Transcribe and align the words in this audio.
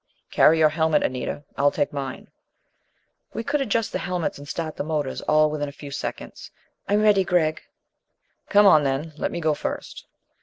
"Carry 0.31 0.57
your 0.57 0.69
helmet, 0.69 1.03
Anita. 1.03 1.43
Ill 1.59 1.69
take 1.69 1.93
mine." 1.93 2.27
We 3.35 3.43
could 3.43 3.61
adjust 3.61 3.91
the 3.91 3.99
helmets 3.99 4.39
and 4.39 4.47
start 4.47 4.75
the 4.75 4.83
motors 4.83 5.21
all 5.21 5.51
within 5.51 5.69
a 5.69 5.79
few 5.79 5.91
seconds. 5.91 6.49
"I'm 6.89 7.03
ready, 7.03 7.23
Gregg." 7.23 7.61
"Come 8.49 8.65
on, 8.65 8.83
then. 8.83 9.13
Let 9.17 9.29
me 9.31 9.39
go 9.39 9.53
first." 9.53 10.07